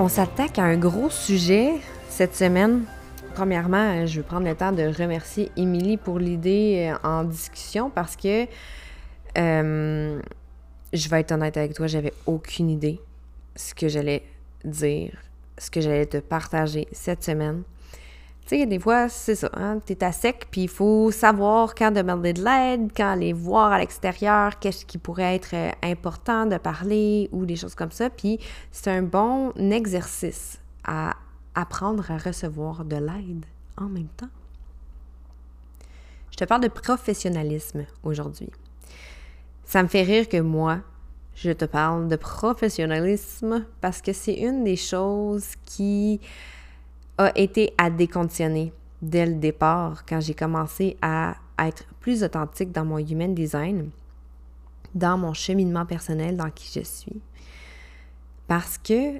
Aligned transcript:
On 0.00 0.06
s'attaque 0.06 0.60
à 0.60 0.62
un 0.62 0.76
gros 0.76 1.10
sujet 1.10 1.72
cette 2.08 2.36
semaine. 2.36 2.84
Premièrement, 3.34 4.06
je 4.06 4.18
veux 4.18 4.22
prendre 4.22 4.46
le 4.46 4.54
temps 4.54 4.70
de 4.70 4.84
remercier 4.84 5.50
Émilie 5.56 5.96
pour 5.96 6.20
l'idée 6.20 6.92
euh, 6.92 7.08
en 7.08 7.24
discussion 7.24 7.90
parce 7.90 8.14
que 8.14 8.46
euh, 9.36 10.20
je 10.92 11.08
vais 11.08 11.20
être 11.20 11.32
honnête 11.32 11.56
avec 11.56 11.74
toi, 11.74 11.88
j'avais 11.88 12.12
aucune 12.26 12.70
idée 12.70 13.00
ce 13.56 13.74
que 13.74 13.88
j'allais 13.88 14.22
dire, 14.64 15.18
ce 15.58 15.68
que 15.68 15.80
j'allais 15.80 16.06
te 16.06 16.18
partager 16.18 16.86
cette 16.92 17.24
semaine. 17.24 17.64
Tu 18.48 18.56
sais, 18.56 18.64
des 18.64 18.78
fois, 18.78 19.10
c'est 19.10 19.34
ça, 19.34 19.50
hein? 19.52 19.78
tu 19.84 19.92
es 19.92 20.02
à 20.02 20.10
sec, 20.10 20.46
puis 20.50 20.62
il 20.62 20.68
faut 20.70 21.10
savoir 21.10 21.74
quand 21.74 21.90
demander 21.90 22.32
de 22.32 22.42
l'aide, 22.42 22.90
quand 22.96 23.12
aller 23.12 23.34
voir 23.34 23.72
à 23.72 23.78
l'extérieur, 23.78 24.58
qu'est-ce 24.58 24.86
qui 24.86 24.96
pourrait 24.96 25.34
être 25.34 25.54
euh, 25.54 25.70
important 25.82 26.46
de 26.46 26.56
parler 26.56 27.28
ou 27.30 27.44
des 27.44 27.56
choses 27.56 27.74
comme 27.74 27.90
ça. 27.90 28.08
Puis 28.08 28.40
c'est 28.72 28.90
un 28.90 29.02
bon 29.02 29.52
exercice 29.70 30.62
à 30.82 31.14
apprendre 31.54 32.10
à 32.10 32.16
recevoir 32.16 32.86
de 32.86 32.96
l'aide 32.96 33.44
en 33.76 33.90
même 33.90 34.08
temps. 34.16 34.30
Je 36.30 36.38
te 36.38 36.44
parle 36.44 36.62
de 36.62 36.68
professionnalisme 36.68 37.84
aujourd'hui. 38.02 38.48
Ça 39.66 39.82
me 39.82 39.88
fait 39.88 40.04
rire 40.04 40.26
que 40.26 40.40
moi, 40.40 40.78
je 41.34 41.50
te 41.50 41.66
parle 41.66 42.08
de 42.08 42.16
professionnalisme 42.16 43.66
parce 43.82 44.00
que 44.00 44.14
c'est 44.14 44.36
une 44.36 44.64
des 44.64 44.76
choses 44.76 45.48
qui 45.66 46.22
a 47.18 47.36
été 47.36 47.74
à 47.76 47.90
déconditionner 47.90 48.72
dès 49.02 49.26
le 49.26 49.34
départ 49.34 50.04
quand 50.06 50.20
j'ai 50.20 50.34
commencé 50.34 50.96
à 51.02 51.36
être 51.58 51.84
plus 52.00 52.22
authentique 52.22 52.72
dans 52.72 52.84
mon 52.84 52.98
human 52.98 53.34
design, 53.34 53.90
dans 54.94 55.18
mon 55.18 55.34
cheminement 55.34 55.84
personnel, 55.84 56.36
dans 56.36 56.50
qui 56.50 56.70
je 56.72 56.84
suis. 56.84 57.20
Parce 58.46 58.78
que 58.78 59.18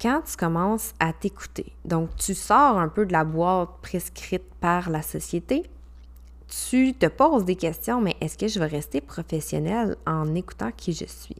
quand 0.00 0.22
tu 0.22 0.36
commences 0.36 0.94
à 0.98 1.12
t'écouter, 1.12 1.72
donc 1.84 2.16
tu 2.16 2.34
sors 2.34 2.78
un 2.78 2.88
peu 2.88 3.06
de 3.06 3.12
la 3.12 3.24
boîte 3.24 3.70
prescrite 3.82 4.42
par 4.60 4.90
la 4.90 5.02
société, 5.02 5.70
tu 6.48 6.92
te 6.94 7.06
poses 7.06 7.44
des 7.44 7.56
questions, 7.56 8.00
mais 8.00 8.16
est-ce 8.20 8.36
que 8.36 8.48
je 8.48 8.58
vais 8.58 8.66
rester 8.66 9.00
professionnel 9.00 9.96
en 10.06 10.34
écoutant 10.34 10.70
qui 10.76 10.92
je 10.92 11.06
suis? 11.06 11.36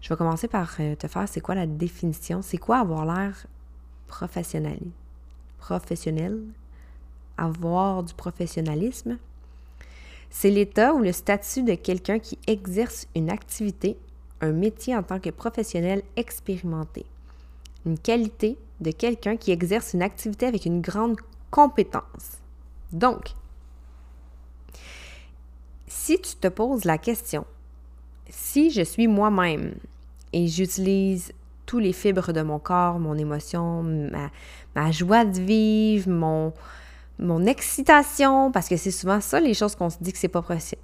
Je 0.00 0.08
vais 0.08 0.16
commencer 0.16 0.48
par 0.48 0.74
euh, 0.80 0.94
te 0.94 1.06
faire 1.06 1.28
c'est 1.28 1.40
quoi 1.40 1.54
la 1.54 1.66
définition, 1.66 2.40
c'est 2.40 2.58
quoi 2.58 2.78
avoir 2.78 3.04
l'air 3.04 3.46
professionnel. 4.08 4.80
Professionnel, 5.58 6.40
avoir 7.36 8.02
du 8.02 8.14
professionnalisme, 8.14 9.18
c'est 10.30 10.50
l'état 10.50 10.94
ou 10.94 10.98
le 10.98 11.12
statut 11.12 11.62
de 11.62 11.74
quelqu'un 11.74 12.18
qui 12.18 12.38
exerce 12.46 13.06
une 13.14 13.30
activité, 13.30 13.96
un 14.40 14.52
métier 14.52 14.96
en 14.96 15.02
tant 15.02 15.20
que 15.20 15.30
professionnel 15.30 16.02
expérimenté. 16.16 17.04
Une 17.86 17.98
qualité 17.98 18.58
de 18.80 18.90
quelqu'un 18.90 19.36
qui 19.36 19.52
exerce 19.52 19.94
une 19.94 20.02
activité 20.02 20.46
avec 20.46 20.66
une 20.66 20.80
grande 20.80 21.16
compétence. 21.50 22.38
Donc, 22.92 23.34
si 25.86 26.20
tu 26.20 26.36
te 26.36 26.48
poses 26.48 26.84
la 26.84 26.98
question, 26.98 27.46
si 28.28 28.70
je 28.70 28.82
suis 28.82 29.08
moi-même 29.08 29.74
et 30.32 30.46
j'utilise 30.46 31.32
tous 31.68 31.78
les 31.78 31.92
fibres 31.92 32.32
de 32.32 32.40
mon 32.40 32.58
corps, 32.58 32.98
mon 32.98 33.16
émotion, 33.18 33.84
ma, 34.74 34.90
joie 34.90 35.26
de 35.26 35.38
vivre, 35.38 36.08
mon, 36.08 36.54
mon 37.18 37.44
excitation, 37.44 38.50
parce 38.50 38.68
que 38.68 38.78
c'est 38.78 38.90
souvent 38.90 39.20
ça 39.20 39.38
les 39.38 39.52
choses 39.52 39.76
qu'on 39.76 39.90
se 39.90 39.98
dit 40.00 40.10
que 40.10 40.18
c'est 40.18 40.28
pas 40.28 40.42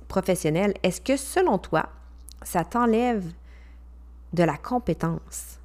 professionnel. 0.09 0.75
Est-ce 0.83 1.01
que 1.01 1.17
selon 1.17 1.57
toi, 1.57 1.89
ça 2.43 2.65
t'enlève 2.65 3.25
de 4.35 4.45
la 4.45 4.59
compétence? 4.59 5.59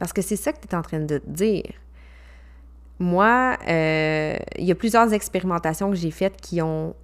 Parce 0.00 0.12
que 0.12 0.20
c'est 0.20 0.36
ça 0.36 0.52
que 0.52 0.60
tu 0.60 0.66
es 0.66 0.74
en 0.74 0.82
train 0.82 1.00
de 1.00 1.22
dire. 1.24 1.72
Moi, 2.98 3.56
euh, 3.68 4.36
il 4.58 4.64
y 4.64 4.72
a 4.72 4.74
plusieurs 4.74 5.12
expérimentations 5.12 5.90
que 5.90 5.96
j'ai 5.96 6.10
faites 6.10 6.40
qui 6.40 6.60
ont 6.60 6.96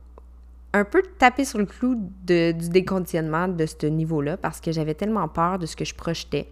un 0.72 0.84
peu 0.84 1.02
tapé 1.20 1.44
sur 1.44 1.60
le 1.60 1.66
clou 1.66 1.94
du 2.24 2.68
déconditionnement 2.70 3.46
de 3.46 3.66
ce 3.66 3.86
niveau-là 3.86 4.36
parce 4.36 4.60
que 4.60 4.72
j'avais 4.72 4.94
tellement 4.94 5.28
peur 5.28 5.60
de 5.60 5.66
ce 5.66 5.76
que 5.76 5.84
je 5.84 5.94
projetais 5.94 6.48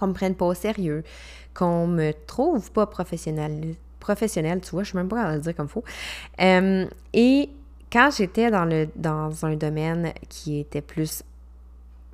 qu'on 0.00 0.08
me 0.08 0.14
prenne 0.14 0.34
pas 0.34 0.46
au 0.46 0.54
sérieux, 0.54 1.04
qu'on 1.54 1.86
me 1.86 2.12
trouve 2.26 2.72
pas 2.72 2.86
professionnel, 2.86 3.74
professionnel, 4.00 4.60
tu 4.60 4.70
vois, 4.70 4.82
je 4.82 4.92
sais 4.92 4.98
même 4.98 5.08
pas 5.08 5.22
comment 5.22 5.34
le 5.34 5.40
dire 5.40 5.54
comme 5.54 5.68
faut. 5.68 5.84
Euh, 6.40 6.86
et 7.12 7.50
quand 7.92 8.10
j'étais 8.16 8.50
dans, 8.50 8.64
le, 8.64 8.88
dans 8.96 9.44
un 9.44 9.56
domaine 9.56 10.12
qui 10.28 10.58
était 10.58 10.80
plus 10.80 11.22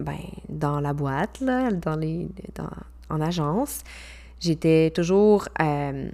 ben, 0.01 0.19
dans 0.49 0.81
la 0.81 0.93
boîte, 0.93 1.41
là, 1.41 1.71
dans 1.71 1.97
les, 1.97 2.29
en 3.09 3.21
agence, 3.21 3.83
j'étais 4.41 4.91
toujours 4.95 5.49
euh, 5.61 6.11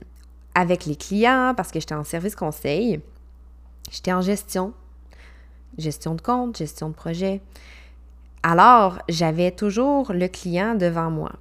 avec 0.54 0.84
les 0.84 0.96
clients 0.96 1.54
parce 1.56 1.70
que 1.70 1.80
j'étais 1.80 1.94
en 1.94 2.04
service 2.04 2.36
conseil. 2.36 3.00
J'étais 3.90 4.12
en 4.12 4.20
gestion, 4.20 4.72
gestion 5.78 6.14
de 6.14 6.20
compte, 6.20 6.56
gestion 6.56 6.90
de 6.90 6.94
projet. 6.94 7.40
Alors, 8.42 8.98
j'avais 9.08 9.52
toujours 9.52 10.12
le 10.12 10.26
client 10.28 10.74
devant 10.74 11.10
moi. 11.10 11.32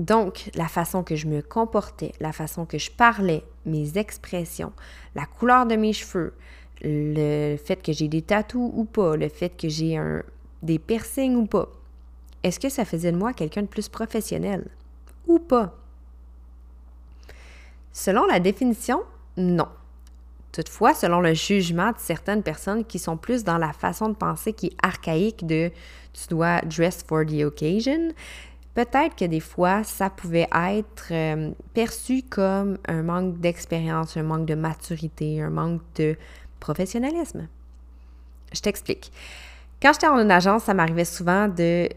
Donc, 0.00 0.50
la 0.54 0.66
façon 0.66 1.02
que 1.02 1.14
je 1.14 1.26
me 1.26 1.42
comportais, 1.42 2.12
la 2.20 2.32
façon 2.32 2.64
que 2.64 2.78
je 2.78 2.90
parlais, 2.90 3.44
mes 3.66 3.98
expressions, 3.98 4.72
la 5.14 5.26
couleur 5.26 5.66
de 5.66 5.76
mes 5.76 5.92
cheveux, 5.92 6.32
le 6.80 7.58
fait 7.58 7.82
que 7.82 7.92
j'ai 7.92 8.08
des 8.08 8.22
tatous 8.22 8.72
ou 8.74 8.86
pas, 8.86 9.14
le 9.14 9.28
fait 9.28 9.50
que 9.50 9.68
j'ai 9.68 9.98
un, 9.98 10.22
des 10.62 10.78
piercings 10.78 11.36
ou 11.36 11.44
pas, 11.44 11.68
est-ce 12.42 12.58
que 12.58 12.70
ça 12.70 12.86
faisait 12.86 13.12
de 13.12 13.18
moi 13.18 13.34
quelqu'un 13.34 13.60
de 13.60 13.66
plus 13.66 13.90
professionnel 13.90 14.68
ou 15.26 15.38
pas? 15.38 15.76
Selon 17.92 18.24
la 18.24 18.40
définition, 18.40 19.02
non. 19.36 19.68
Toutefois, 20.50 20.94
selon 20.94 21.20
le 21.20 21.34
jugement 21.34 21.90
de 21.92 21.98
certaines 21.98 22.42
personnes 22.42 22.86
qui 22.86 22.98
sont 22.98 23.18
plus 23.18 23.44
dans 23.44 23.58
la 23.58 23.74
façon 23.74 24.08
de 24.08 24.14
penser 24.14 24.54
qui 24.54 24.68
est 24.68 24.76
archaïque 24.82 25.46
de 25.46 25.70
tu 26.14 26.28
dois 26.28 26.62
dress 26.62 27.04
for 27.06 27.26
the 27.26 27.44
occasion, 27.44 28.14
peut-être 28.74 29.16
que 29.16 29.24
des 29.24 29.40
fois, 29.40 29.84
ça 29.84 30.10
pouvait 30.10 30.48
être 30.52 31.08
euh, 31.10 31.50
perçu 31.74 32.22
comme 32.22 32.78
un 32.86 33.02
manque 33.02 33.38
d'expérience, 33.38 34.16
un 34.16 34.22
manque 34.22 34.46
de 34.46 34.54
maturité, 34.54 35.42
un 35.42 35.50
manque 35.50 35.82
de 35.96 36.16
professionnalisme. 36.60 37.48
Je 38.52 38.60
t'explique. 38.60 39.12
Quand 39.80 39.92
j'étais 39.92 40.08
en 40.08 40.28
agence, 40.28 40.64
ça 40.64 40.74
m'arrivait 40.74 41.04
souvent 41.04 41.48
de... 41.48 41.88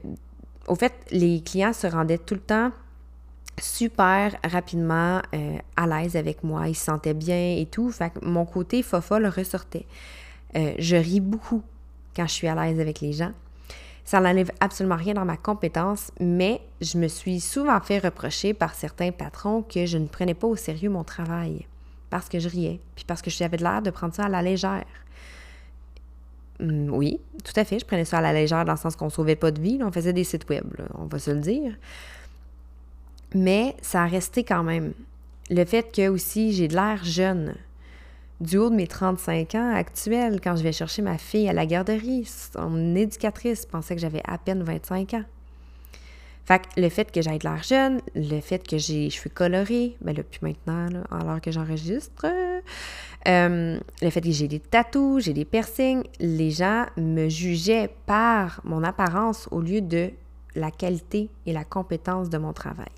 Au 0.67 0.75
fait, 0.75 0.93
les 1.11 1.41
clients 1.41 1.73
se 1.73 1.87
rendaient 1.87 2.17
tout 2.17 2.35
le 2.35 2.39
temps 2.39 2.71
super 3.59 4.35
rapidement 4.43 5.21
euh, 5.33 5.57
à 5.75 5.87
l'aise 5.87 6.15
avec 6.15 6.43
moi. 6.43 6.67
Ils 6.69 6.75
se 6.75 6.85
sentaient 6.85 7.13
bien 7.13 7.57
et 7.57 7.67
tout. 7.69 7.91
Fait 7.91 8.09
que 8.09 8.25
mon 8.25 8.45
côté 8.45 8.81
fofolle 8.81 9.27
ressortait. 9.27 9.85
Euh, 10.55 10.73
je 10.79 10.95
ris 10.95 11.19
beaucoup 11.19 11.61
quand 12.15 12.25
je 12.27 12.33
suis 12.33 12.47
à 12.47 12.55
l'aise 12.55 12.79
avec 12.79 13.01
les 13.01 13.13
gens. 13.13 13.33
Ça 14.05 14.19
n'enlève 14.19 14.51
absolument 14.59 14.97
rien 14.97 15.13
dans 15.13 15.25
ma 15.25 15.37
compétence, 15.37 16.11
mais 16.19 16.61
je 16.81 16.97
me 16.97 17.07
suis 17.07 17.39
souvent 17.39 17.79
fait 17.79 17.99
reprocher 17.99 18.53
par 18.53 18.75
certains 18.75 19.11
patrons 19.11 19.61
que 19.61 19.85
je 19.85 19.97
ne 19.97 20.07
prenais 20.07 20.33
pas 20.33 20.47
au 20.47 20.55
sérieux 20.55 20.89
mon 20.89 21.03
travail 21.03 21.65
parce 22.13 22.29
que 22.29 22.37
je 22.37 22.47
riais, 22.47 22.79
puis 22.95 23.05
parce 23.05 23.23
que 23.23 23.31
j'avais 23.31 23.57
l'air 23.57 23.81
de 23.81 23.89
prendre 23.89 24.13
ça 24.13 24.25
à 24.25 24.29
la 24.29 24.43
légère. 24.43 24.85
Mm, 26.59 26.89
oui, 26.91 27.19
tout 27.43 27.53
à 27.55 27.65
fait. 27.65 27.79
Je 27.79 27.85
prenais 27.85 28.05
ça 28.05 28.19
à 28.19 28.21
la 28.21 28.33
légère 28.33 28.65
dans 28.65 28.73
le 28.73 28.77
sens 28.77 28.95
qu'on 28.95 29.09
sauvait 29.09 29.35
pas 29.35 29.49
de 29.49 29.59
vie. 29.59 29.79
on 29.81 29.91
faisait 29.91 30.13
des 30.13 30.23
sites 30.23 30.47
web, 30.47 30.63
on 30.93 31.05
va 31.05 31.17
se 31.17 31.31
le 31.31 31.39
dire. 31.39 31.73
Mais 33.33 33.75
ça 33.81 34.03
a 34.03 34.05
resté 34.05 34.43
quand 34.43 34.61
même. 34.61 34.93
Le 35.49 35.65
fait 35.65 35.91
que 35.91 36.07
aussi 36.07 36.53
j'ai 36.53 36.67
de 36.67 36.75
l'air 36.75 37.03
jeune. 37.03 37.55
Du 38.41 38.57
haut 38.57 38.69
de 38.69 38.75
mes 38.75 38.87
35 38.87 39.55
ans 39.55 39.73
actuels, 39.75 40.41
quand 40.41 40.55
je 40.55 40.63
vais 40.63 40.71
chercher 40.71 41.01
ma 41.01 41.17
fille 41.17 41.47
à 41.47 41.53
la 41.53 41.65
garderie, 41.65 42.25
son 42.25 42.95
éducatrice 42.95 43.65
pensait 43.65 43.95
que 43.95 44.01
j'avais 44.01 44.23
à 44.25 44.37
peine 44.37 44.63
25 44.63 45.13
ans. 45.13 45.23
Fait 46.45 46.59
que 46.59 46.81
le 46.81 46.89
fait 46.89 47.09
que 47.09 47.21
j'aille 47.21 47.39
de 47.39 47.47
l'air 47.47 47.63
jeune, 47.63 48.01
le 48.15 48.41
fait 48.41 48.67
que 48.67 48.77
j'ai 48.77 49.05
les 49.05 49.09
cheveux 49.09 49.29
colorés, 49.33 49.95
ben 50.01 50.13
là, 50.13 50.23
maintenant, 50.41 51.03
alors 51.09 51.39
que 51.39 51.51
j'enregistre, 51.51 52.25
euh, 53.27 53.79
le 54.01 54.09
fait 54.09 54.21
que 54.21 54.31
j'ai 54.31 54.49
des 54.49 54.59
tatous, 54.59 55.23
j'ai 55.23 55.33
des 55.33 55.45
piercings, 55.45 56.03
les 56.19 56.51
gens 56.51 56.85
me 56.97 57.29
jugeaient 57.29 57.89
par 58.05 58.59
mon 58.65 58.83
apparence 58.83 59.47
au 59.51 59.61
lieu 59.61 59.79
de 59.79 60.11
la 60.55 60.69
qualité 60.69 61.29
et 61.45 61.53
la 61.53 61.63
compétence 61.63 62.29
de 62.29 62.37
mon 62.37 62.51
travail. 62.51 62.91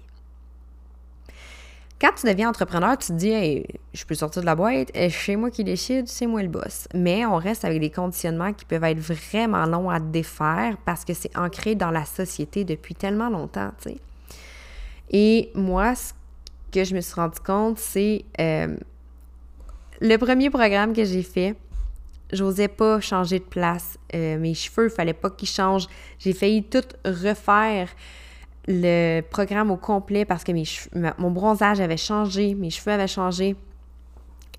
Quand 1.99 2.11
tu 2.13 2.27
deviens 2.27 2.49
entrepreneur, 2.49 2.97
tu 2.97 3.07
te 3.07 3.13
dis 3.13 3.63
je 3.93 4.05
peux 4.05 4.15
sortir 4.15 4.41
de 4.41 4.45
la 4.45 4.55
boîte, 4.55 4.91
chez 5.09 5.37
moi 5.37 5.49
qui 5.49 5.63
décide, 5.63 6.07
c'est 6.09 6.27
moi 6.27 6.41
le 6.41 6.49
boss. 6.49 6.89
Mais 6.93 7.25
on 7.25 7.37
reste 7.37 7.63
avec 7.63 7.79
des 7.79 7.89
conditionnements 7.89 8.51
qui 8.51 8.65
peuvent 8.65 8.83
être 8.83 8.99
vraiment 8.99 9.65
longs 9.65 9.89
à 9.89 10.01
défaire 10.01 10.75
parce 10.85 11.05
que 11.05 11.13
c'est 11.13 11.35
ancré 11.37 11.75
dans 11.75 11.91
la 11.91 12.03
société 12.03 12.65
depuis 12.65 12.95
tellement 12.95 13.29
longtemps. 13.29 13.71
Et 15.09 15.51
moi, 15.55 15.95
ce 15.95 16.11
que 16.71 16.83
je 16.83 16.95
me 16.95 16.99
suis 16.99 17.13
rendu 17.13 17.39
compte, 17.39 17.79
c'est 17.79 18.25
euh, 18.41 18.75
le 20.01 20.17
premier 20.17 20.49
programme 20.49 20.91
que 20.91 21.05
j'ai 21.05 21.23
fait, 21.23 21.55
j'osais 22.33 22.67
pas 22.67 22.99
changer 22.99 23.39
de 23.39 23.45
place. 23.45 23.97
Euh, 24.13 24.37
mes 24.37 24.53
cheveux, 24.53 24.87
il 24.87 24.89
fallait 24.89 25.13
pas 25.13 25.29
qu'ils 25.29 25.47
changent. 25.47 25.87
J'ai 26.19 26.33
failli 26.33 26.63
tout 26.63 26.83
refaire 27.05 27.87
le 28.67 29.21
programme 29.21 29.71
au 29.71 29.77
complet 29.77 30.25
parce 30.25 30.43
que 30.43 30.51
mes 30.51 30.65
mon 31.17 31.31
bronzage 31.31 31.79
avait 31.79 31.97
changé, 31.97 32.55
mes 32.55 32.69
cheveux 32.69 32.91
avaient 32.91 33.07
changé. 33.07 33.55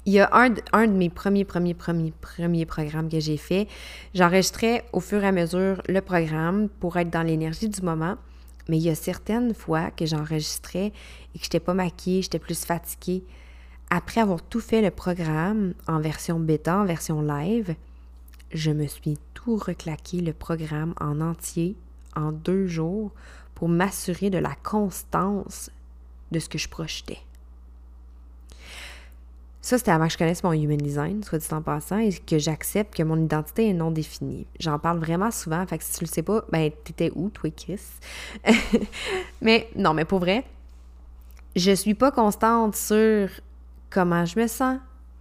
Il 0.05 0.13
y 0.13 0.21
a 0.21 0.31
un, 0.33 0.51
de 0.51 0.93
mes 0.93 1.11
premiers, 1.11 1.45
premiers, 1.45 1.75
premiers, 1.75 2.13
premiers 2.13 2.65
programmes 2.65 3.09
que 3.09 3.19
j'ai 3.19 3.37
fait. 3.37 3.67
J'enregistrais 4.15 4.85
au 4.93 5.01
fur 5.01 5.25
et 5.25 5.27
à 5.27 5.33
mesure 5.33 5.83
le 5.89 6.01
programme 6.01 6.69
pour 6.69 6.97
être 6.97 7.11
dans 7.11 7.25
l'énergie 7.25 7.69
du 7.69 7.83
moment. 7.83 8.15
Mais 8.69 8.79
il 8.79 8.85
y 8.85 8.91
a 8.91 8.95
certaines 8.95 9.53
fois 9.53 9.91
que 9.91 10.07
j'enregistrais 10.07 10.87
et 11.35 11.39
que 11.39 11.45
je 11.45 11.47
n'étais 11.47 11.61
pas 11.61 11.75
maquillée, 11.75 12.23
j'étais 12.23 12.39
plus 12.39 12.65
fatiguée. 12.65 13.25
Après 13.91 14.21
avoir 14.21 14.43
tout 14.43 14.61
fait 14.61 14.81
le 14.81 14.93
programme 14.93 15.75
en 15.89 16.01
version 16.01 16.39
bêta, 16.39 16.79
en 16.79 16.85
version 16.85 17.21
live, 17.21 17.75
je 18.53 18.71
me 18.71 18.87
suis 18.87 19.19
tout 19.35 19.57
reclaqué 19.57 20.21
le 20.21 20.33
programme 20.33 20.95
en 21.01 21.21
entier 21.21 21.77
en 22.15 22.31
deux 22.31 22.69
jours 22.69 23.13
pour 23.57 23.69
m'assurer 23.69 24.31
de 24.31 24.39
la 24.39 24.55
constance 24.63 25.71
de 26.31 26.39
ce 26.39 26.49
que 26.49 26.59
je 26.59 26.69
projetais. 26.69 27.19
Ça, 29.63 29.79
c'était 29.79 29.91
avant 29.91 30.07
que 30.07 30.13
je 30.13 30.19
connaisse 30.19 30.45
mon 30.45 30.53
human 30.53 30.77
design, 30.77 31.25
soit 31.25 31.39
dit 31.39 31.49
en 31.51 31.63
passant, 31.63 31.99
et 31.99 32.13
que 32.13 32.39
j'accepte 32.39 32.95
que 32.95 33.03
mon 33.03 33.21
identité 33.21 33.69
est 33.69 33.73
non 33.73 33.91
définie. 33.91 34.47
J'en 34.61 34.79
parle 34.79 34.99
vraiment 34.99 35.33
souvent, 35.33 35.67
fait 35.67 35.79
que 35.79 35.85
si 35.85 35.99
tu 35.99 36.05
le 36.05 36.09
sais 36.09 36.23
pas, 36.23 36.45
ben, 36.53 36.71
t'étais 36.85 37.11
où, 37.17 37.31
toi, 37.31 37.51
Chris? 37.51 37.81
mais 39.41 39.69
non, 39.75 39.93
mais 39.93 40.05
pour 40.05 40.21
vrai, 40.21 40.45
je 41.57 41.73
suis 41.73 41.95
pas 41.95 42.13
constante 42.13 42.77
sur 42.77 43.29
comment 43.91 44.25
je 44.25 44.39
me 44.39 44.47
sens, 44.47 44.79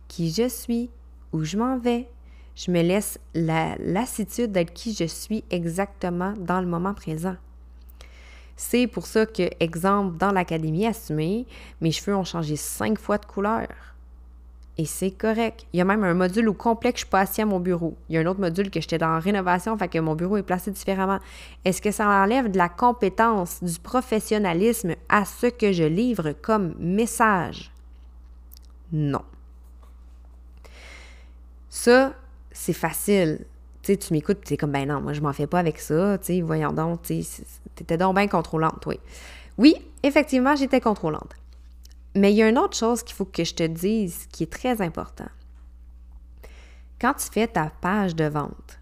qui 0.07 0.29
je 0.31 0.47
suis, 0.47 0.91
où 1.31 1.43
je 1.43 1.57
m'en 1.57 1.79
vais. 1.79 2.07
Je 2.55 2.69
me 2.69 2.81
laisse 2.81 3.17
la 3.33 3.75
lassitude 3.79 4.51
d'être 4.51 4.73
qui 4.73 4.93
je 4.93 5.05
suis 5.05 5.43
exactement 5.49 6.33
dans 6.37 6.61
le 6.61 6.67
moment 6.67 6.93
présent. 6.93 7.35
C'est 8.55 8.87
pour 8.87 9.05
ça 9.05 9.25
que, 9.25 9.49
exemple, 9.59 10.17
dans 10.17 10.31
l'Académie 10.31 10.87
assumée, 10.87 11.45
mes 11.81 11.91
cheveux 11.91 12.15
ont 12.15 12.23
changé 12.23 12.55
cinq 12.55 12.97
fois 12.97 13.17
de 13.17 13.25
couleur. 13.25 13.67
Et 14.77 14.85
c'est 14.85 15.11
correct. 15.11 15.65
Il 15.71 15.77
y 15.77 15.81
a 15.81 15.85
même 15.85 16.03
un 16.03 16.13
module 16.13 16.49
au 16.49 16.53
complet 16.53 16.91
que 16.91 16.99
je 16.99 17.05
suis 17.05 17.09
pas 17.09 17.25
à 17.25 17.45
mon 17.45 17.59
bureau. 17.59 17.95
Il 18.09 18.15
y 18.15 18.17
a 18.17 18.21
un 18.21 18.25
autre 18.25 18.41
module 18.41 18.69
que 18.69 18.81
j'étais 18.81 18.97
dans 18.97 19.19
rénovation, 19.19 19.77
fait 19.77 19.87
que 19.87 19.99
mon 19.99 20.15
bureau 20.15 20.37
est 20.37 20.43
placé 20.43 20.71
différemment. 20.71 21.19
Est-ce 21.63 21.81
que 21.81 21.91
ça 21.91 22.07
enlève 22.07 22.51
de 22.51 22.57
la 22.57 22.67
compétence, 22.67 23.63
du 23.63 23.79
professionnalisme 23.79 24.95
à 25.07 25.23
ce 25.23 25.47
que 25.47 25.71
je 25.71 25.83
livre 25.83 26.33
comme 26.41 26.75
message? 26.77 27.71
Non. 28.91 29.23
Ça, 31.69 32.13
c'est 32.51 32.73
facile 32.73 33.45
tu 33.93 34.13
m'écoutes, 34.13 34.43
tu 34.43 34.53
es 34.53 34.57
comme, 34.57 34.71
ben 34.71 34.87
non, 34.87 35.01
moi, 35.01 35.13
je 35.13 35.21
m'en 35.21 35.33
fais 35.33 35.47
pas 35.47 35.59
avec 35.59 35.79
ça, 35.79 36.17
tu 36.17 36.41
voyons 36.41 36.73
donc, 36.73 37.03
tu 37.03 37.23
étais 37.79 37.97
donc 37.97 38.15
bien 38.15 38.27
contrôlante, 38.27 38.85
oui. 38.85 38.99
Oui, 39.57 39.75
effectivement, 40.03 40.55
j'étais 40.55 40.81
contrôlante. 40.81 41.35
Mais 42.15 42.31
il 42.31 42.37
y 42.37 42.43
a 42.43 42.49
une 42.49 42.57
autre 42.57 42.77
chose 42.77 43.03
qu'il 43.03 43.15
faut 43.15 43.25
que 43.25 43.43
je 43.43 43.53
te 43.53 43.63
dise 43.63 44.27
qui 44.27 44.43
est 44.43 44.51
très 44.51 44.81
important. 44.81 45.27
Quand 46.99 47.13
tu 47.13 47.27
fais 47.31 47.47
ta 47.47 47.71
page 47.81 48.15
de 48.15 48.25
vente, 48.25 48.79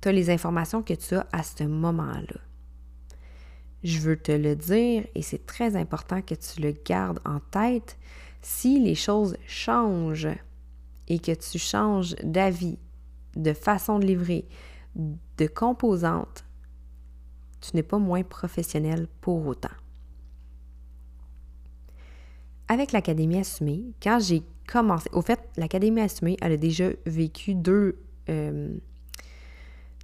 tu 0.00 0.08
as 0.08 0.12
les 0.12 0.30
informations 0.30 0.82
que 0.82 0.94
tu 0.94 1.14
as 1.14 1.26
à 1.32 1.42
ce 1.42 1.64
moment-là. 1.64 2.40
Je 3.82 3.98
veux 4.00 4.16
te 4.16 4.32
le 4.32 4.54
dire 4.54 5.06
et 5.14 5.22
c'est 5.22 5.46
très 5.46 5.76
important 5.76 6.20
que 6.20 6.34
tu 6.34 6.60
le 6.60 6.72
gardes 6.72 7.20
en 7.24 7.40
tête. 7.40 7.96
Si 8.42 8.80
les 8.80 8.94
choses 8.94 9.36
changent 9.46 10.28
et 11.08 11.18
que 11.18 11.32
tu 11.32 11.58
changes 11.58 12.14
d'avis, 12.22 12.78
de 13.36 13.52
façon 13.52 13.98
de 13.98 14.06
livrer, 14.06 14.46
de 14.94 15.46
composantes, 15.46 16.44
tu 17.60 17.76
n'es 17.76 17.82
pas 17.82 17.98
moins 17.98 18.22
professionnel 18.22 19.06
pour 19.20 19.46
autant. 19.46 19.68
Avec 22.68 22.92
l'Académie 22.92 23.38
Assumée, 23.38 23.84
quand 24.02 24.18
j'ai 24.20 24.42
commencé, 24.66 25.08
au 25.12 25.22
fait, 25.22 25.40
l'Académie 25.56 26.00
Assumée, 26.00 26.36
elle 26.40 26.52
a 26.52 26.56
déjà 26.56 26.88
vécu 27.04 27.54
deux, 27.54 27.98
euh, 28.28 28.74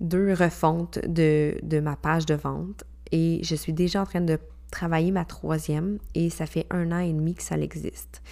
deux 0.01 0.33
refontes 0.33 1.01
de, 1.07 1.57
de 1.63 1.81
ma 1.81 1.97
page 1.97 2.27
de 2.27 2.35
vente 2.35 2.85
et 3.11 3.41
je 3.43 3.55
suis 3.57 3.73
déjà 3.73 4.03
en 4.03 4.07
train 4.07 4.21
de 4.21 4.39
travailler 4.71 5.11
ma 5.11 5.25
troisième 5.25 5.99
et 6.15 6.31
ça 6.31 6.47
fait 6.47 6.67
un 6.71 6.93
an 6.93 7.01
et 7.01 7.13
demi 7.13 7.35
que 7.35 7.43
ça 7.43 7.57
existe. 7.57 8.23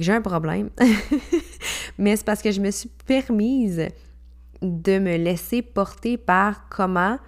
J'ai 0.00 0.12
un 0.12 0.20
problème, 0.20 0.68
mais 1.98 2.16
c'est 2.16 2.24
parce 2.24 2.42
que 2.42 2.50
je 2.50 2.60
me 2.60 2.70
suis 2.70 2.90
permise 3.06 3.88
de 4.62 4.98
me 4.98 5.16
laisser 5.16 5.62
porter 5.62 6.16
par 6.16 6.68
comment 6.68 7.18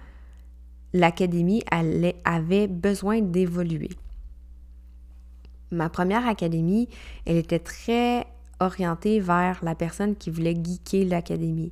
l'académie 0.93 1.63
avait 2.25 2.67
besoin 2.67 3.21
d'évoluer. 3.21 3.91
Ma 5.71 5.89
première 5.89 6.27
académie, 6.27 6.89
elle 7.25 7.37
était 7.37 7.59
très 7.59 8.27
orientée 8.59 9.19
vers 9.19 9.59
la 9.63 9.73
personne 9.73 10.15
qui 10.15 10.29
voulait 10.29 10.55
geeker 10.55 11.05
l'académie. 11.05 11.71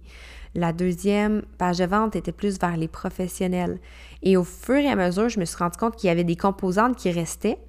La 0.55 0.73
deuxième 0.73 1.43
page 1.57 1.77
de 1.77 1.85
vente 1.85 2.15
était 2.15 2.31
plus 2.31 2.59
vers 2.59 2.75
les 2.75 2.87
professionnels. 2.87 3.79
Et 4.23 4.37
au 4.37 4.43
fur 4.43 4.77
et 4.77 4.87
à 4.87 4.95
mesure, 4.95 5.29
je 5.29 5.39
me 5.39 5.45
suis 5.45 5.57
rendu 5.57 5.77
compte 5.77 5.95
qu'il 5.95 6.07
y 6.07 6.11
avait 6.11 6.23
des 6.23 6.35
composantes 6.35 6.95
qui 6.95 7.11
restaient, 7.11 7.59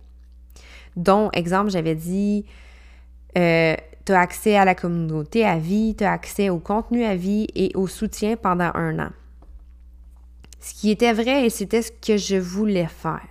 dont, 0.96 1.30
exemple, 1.32 1.70
j'avais 1.70 1.94
dit, 1.94 2.46
euh, 3.36 3.74
tu 4.04 4.12
as 4.12 4.20
accès 4.20 4.56
à 4.56 4.64
la 4.64 4.74
communauté 4.74 5.44
à 5.44 5.58
vie, 5.58 5.94
tu 5.96 6.04
as 6.04 6.12
accès 6.12 6.50
au 6.50 6.58
contenu 6.58 7.04
à 7.04 7.16
vie 7.16 7.46
et 7.54 7.72
au 7.74 7.86
soutien 7.86 8.36
pendant 8.36 8.70
un 8.74 8.98
an. 8.98 9.10
Ce 10.60 10.74
qui 10.74 10.90
était 10.90 11.12
vrai 11.12 11.46
et 11.46 11.50
c'était 11.50 11.82
ce 11.82 11.92
que 11.92 12.16
je 12.16 12.36
voulais 12.36 12.86
faire. 12.86 13.28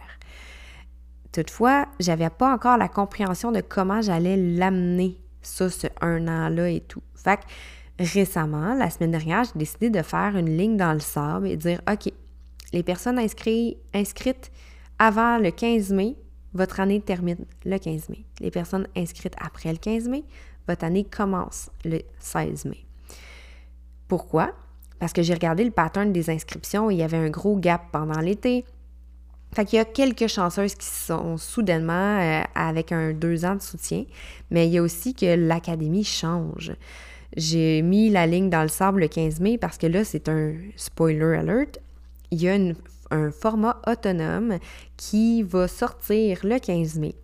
Toutefois, 1.32 1.86
j'avais 2.00 2.30
pas 2.30 2.52
encore 2.54 2.78
la 2.78 2.88
compréhension 2.88 3.52
de 3.52 3.62
comment 3.62 4.02
j'allais 4.02 4.36
l'amener, 4.36 5.20
ça, 5.42 5.70
ce 5.70 5.88
un 6.02 6.28
an-là 6.28 6.70
et 6.70 6.82
tout. 6.82 7.04
Fait 7.16 7.38
que 7.38 8.04
récemment, 8.04 8.74
la 8.74 8.90
semaine 8.90 9.12
dernière, 9.12 9.44
j'ai 9.44 9.60
décidé 9.60 9.90
de 9.90 10.02
faire 10.02 10.36
une 10.36 10.58
ligne 10.58 10.78
dans 10.78 10.94
le 10.94 11.00
sable 11.00 11.48
et 11.48 11.58
dire 11.58 11.82
OK, 11.90 12.12
les 12.74 12.84
personnes 12.84 13.20
inscrites 13.20 14.52
avant 14.98 15.38
le 15.38 15.52
15 15.52 15.92
mai, 15.92 16.16
votre 16.54 16.80
année 16.80 17.00
termine 17.00 17.46
le 17.64 17.78
15 17.78 18.10
mai. 18.10 18.26
Les 18.40 18.52
personnes 18.52 18.88
inscrites 18.96 19.36
après 19.40 19.72
le 19.72 19.78
15 19.78 20.08
mai, 20.08 20.24
votre 20.70 20.86
année 20.86 21.04
commence 21.04 21.72
le 21.84 22.00
16 22.20 22.66
mai. 22.66 22.86
Pourquoi? 24.08 24.52
Parce 25.00 25.14
que 25.14 25.24
j'ai 25.24 25.34
regardé 25.34 25.64
le 25.64 25.72
pattern 25.72 26.14
des 26.14 26.30
inscriptions 26.30 26.92
il 26.92 26.98
y 26.98 27.04
avait 27.04 27.18
un 27.18 27.30
gros 27.30 27.58
gap 27.58 27.82
pendant 27.92 28.20
l'été. 28.20 28.66
Fait 29.56 29.66
qu'il 29.66 29.78
y 29.78 29.80
a 29.80 29.86
quelques 29.86 30.28
chanceuses 30.28 30.76
qui 30.76 30.86
sont 30.86 31.38
soudainement 31.38 32.20
euh, 32.20 32.44
avec 32.54 32.92
un 32.92 33.14
deux 33.14 33.46
ans 33.46 33.56
de 33.56 33.62
soutien, 33.64 34.06
mais 34.52 34.68
il 34.68 34.74
y 34.74 34.78
a 34.78 34.84
aussi 34.84 35.16
que 35.16 35.34
l'académie 35.36 36.04
change. 36.04 36.72
J'ai 37.36 37.82
mis 37.82 38.12
la 38.12 38.28
ligne 38.28 38.52
dans 38.52 38.62
le 38.62 38.68
sable 38.68 39.02
le 39.02 39.08
15 39.08 39.40
mai 39.40 39.58
parce 39.58 39.80
que 39.80 39.88
là, 39.88 40.04
c'est 40.04 40.30
un 40.30 40.54
spoiler 40.76 41.38
alert. 41.38 41.80
Il 42.30 42.44
y 42.44 42.48
a 42.50 42.56
un 43.10 43.32
format 43.32 43.82
autonome 43.88 44.60
qui 44.98 45.42
va 45.42 45.68
sortir 45.68 46.42
le 46.44 46.60
15 46.60 47.00
mai 47.00 47.16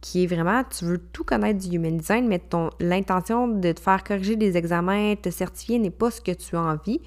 qui 0.00 0.24
est 0.24 0.26
vraiment, 0.26 0.64
tu 0.64 0.84
veux 0.84 0.98
tout 0.98 1.24
connaître 1.24 1.58
du 1.58 1.76
human 1.76 1.96
design, 1.96 2.26
mais 2.26 2.38
ton 2.38 2.70
l'intention 2.80 3.48
de 3.48 3.72
te 3.72 3.80
faire 3.80 4.02
corriger 4.02 4.36
des 4.36 4.56
examens, 4.56 5.14
te 5.16 5.30
certifier 5.30 5.78
n'est 5.78 5.90
pas 5.90 6.10
ce 6.10 6.20
que 6.20 6.32
tu 6.32 6.56
as 6.56 6.62
envie. 6.62 7.00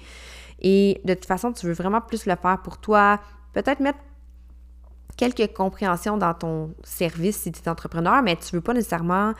Et 0.60 1.00
de 1.04 1.14
toute 1.14 1.26
façon, 1.26 1.52
tu 1.52 1.66
veux 1.66 1.72
vraiment 1.72 2.00
plus 2.00 2.26
le 2.26 2.36
faire 2.36 2.62
pour 2.62 2.78
toi, 2.78 3.20
peut-être 3.52 3.80
mettre 3.80 3.98
quelques 5.16 5.52
compréhensions 5.52 6.16
dans 6.16 6.34
ton 6.34 6.74
service 6.82 7.36
si 7.36 7.52
tu 7.52 7.60
es 7.60 7.68
entrepreneur, 7.68 8.22
mais 8.22 8.36
tu 8.36 8.54
ne 8.54 8.58
veux 8.58 8.62
pas 8.62 8.74
nécessairement 8.74 9.34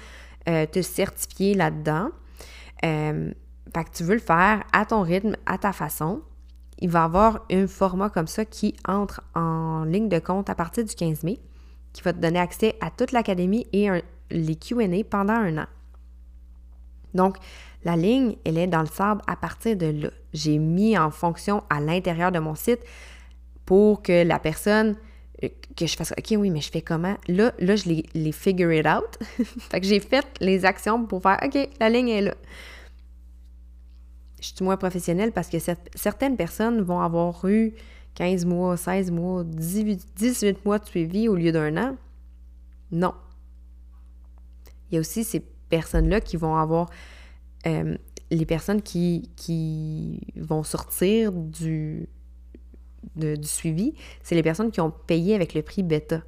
euh, 0.49 0.67
te 0.67 0.83
certifier 0.83 1.55
là-dedans. 1.55 2.11
Euh, 2.85 3.33
fait 3.75 3.85
que 3.85 3.91
tu 3.91 4.05
veux 4.05 4.15
le 4.15 4.21
faire 4.21 4.63
à 4.73 4.85
ton 4.85 5.03
rythme, 5.03 5.37
à 5.47 5.59
ta 5.59 5.73
façon. 5.73 6.23
Il 6.79 6.91
va 6.91 7.01
y 7.01 7.03
avoir 7.03 7.45
un 7.51 7.67
format 7.67 8.11
comme 8.11 8.27
ça 8.27 8.45
qui 8.45 8.77
entre 8.87 9.23
en 9.35 9.85
ligne 9.85 10.09
de 10.09 10.19
compte 10.19 10.51
à 10.51 10.55
partir 10.55 10.85
du 10.85 10.95
15 10.95 11.23
mai, 11.23 11.41
qui 11.95 12.03
va 12.03 12.13
te 12.13 12.19
donner 12.19 12.41
accès 12.41 12.77
à 12.83 12.91
toute 12.91 13.13
l'académie 13.13 13.67
et 13.73 13.89
les 14.31 14.57
QA 14.57 14.87
pendant 15.09 15.33
un 15.33 15.57
an. 15.59 15.67
Donc, 17.15 17.37
la 17.85 17.97
ligne, 17.97 18.37
elle 18.45 18.59
est 18.59 18.67
dans 18.67 18.81
le 18.81 18.87
sable 18.87 19.23
à 19.27 19.37
partir 19.37 19.77
de 19.77 19.87
là. 19.87 20.11
J'ai 20.33 20.59
mis 20.59 20.99
en 20.99 21.11
fonction 21.11 21.63
à 21.71 21.81
l'intérieur 21.81 22.33
de 22.33 22.41
mon 22.41 22.55
site 22.55 22.81
pour 23.65 24.03
que 24.03 24.25
la 24.25 24.39
personne 24.39 24.97
euh, 25.43 25.49
que 25.77 25.87
je 25.87 25.97
fasse 25.97 26.13
OK, 26.13 26.35
oui, 26.39 26.51
mais 26.51 26.61
je 26.61 26.71
fais 26.71 26.83
comment? 26.83 27.17
Là, 27.29 27.53
là 27.59 27.77
je 27.77 28.03
les 28.15 28.33
figure 28.33 28.73
it 28.73 28.87
out. 28.87 29.19
fait 29.71 29.81
que 29.81 29.87
j'ai 29.87 30.01
fait 30.01 30.27
les 30.41 30.65
actions 30.65 31.07
pour 31.07 31.23
faire 31.23 31.39
OK, 31.43 31.69
la 31.79 31.89
ligne 31.89 32.09
est 32.09 32.23
là. 32.23 32.35
Je 34.41 34.49
suis 34.49 34.65
moins 34.65 34.77
professionnelle 34.77 35.33
parce 35.33 35.49
que 35.49 35.57
certaines 35.95 36.37
personnes 36.37 36.83
vont 36.83 37.01
avoir 37.01 37.47
eu 37.47 37.73
15 38.15 38.45
mois, 38.45 38.77
16 38.77 39.11
mois, 39.11 39.45
18, 39.45 40.07
18 40.17 40.65
mois 40.65 40.79
de 40.79 40.87
suivi 40.87 41.29
au 41.29 41.35
lieu 41.35 41.53
d'un 41.53 41.77
an? 41.77 41.97
Non. 42.93 43.15
Il 44.91 44.95
y 44.95 44.99
a 44.99 45.01
aussi 45.01 45.25
ces 45.25 45.41
personnes-là 45.69 46.21
qui 46.21 46.37
vont 46.37 46.57
avoir 46.57 46.89
euh, 47.67 47.97
les 48.31 48.47
personnes 48.47 48.83
qui, 48.83 50.21
vont 50.37 50.63
sortir 50.63 51.33
du, 51.33 52.09
du 53.17 53.37
suivi, 53.43 53.95
c'est 54.23 54.35
les 54.35 54.43
personnes 54.43 54.71
qui 54.71 54.81
ont 54.81 54.91
payé 54.91 55.35
avec 55.35 55.55
le 55.55 55.63
prix 55.63 55.83
bêta. 55.83 56.23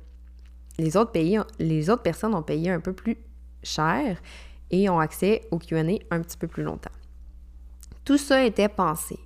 Les 0.78 0.96
autres, 0.96 1.12
pays, 1.12 1.38
les 1.58 1.88
autres 1.90 2.02
personnes 2.02 2.34
ont 2.34 2.42
payé 2.42 2.70
un 2.70 2.80
peu 2.80 2.92
plus 2.92 3.16
cher 3.62 4.20
et 4.70 4.88
ont 4.90 4.98
accès 4.98 5.42
au 5.50 5.58
QA 5.58 5.82
un 6.10 6.20
petit 6.20 6.36
peu 6.36 6.46
plus 6.46 6.62
longtemps. 6.62 6.90
Tout 8.04 8.18
ça 8.18 8.44
était 8.44 8.68
pensé. 8.68 9.18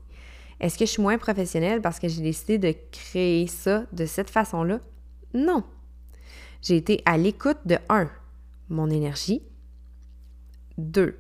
Est-ce 0.61 0.77
que 0.79 0.85
je 0.85 0.91
suis 0.91 1.03
moins 1.03 1.19
professionnelle 1.19 1.81
parce 1.81 1.99
que 1.99 2.09
j'ai 2.09 2.23
décidé 2.23 2.59
de 2.59 2.75
créer 2.93 3.47
ça 3.47 3.85
de 3.93 4.05
cette 4.05 4.31
façon-là? 4.31 4.81
Non. 5.33 5.65
J'ai 6.63 6.77
été 6.77 7.03
à 7.07 7.17
l'écoute 7.17 7.59
de 7.65 7.79
1. 7.89 8.11
Mon 8.69 8.91
énergie. 8.91 9.43
2. 10.77 11.19